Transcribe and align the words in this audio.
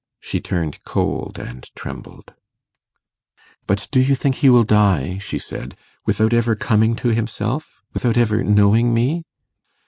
She 0.19 0.41
turned 0.41 0.83
cold, 0.83 1.37
and 1.37 1.69
trembled. 1.75 2.33
'But 3.67 3.87
do 3.91 3.99
you 4.01 4.15
think 4.15 4.37
he 4.37 4.49
will 4.49 4.63
die,' 4.63 5.19
she 5.19 5.37
said, 5.37 5.77
'without 6.07 6.33
ever 6.33 6.55
coming 6.55 6.95
to 6.95 7.09
himself? 7.09 7.83
without 7.93 8.17
ever 8.17 8.43
knowing 8.43 8.95
me? 8.95 9.25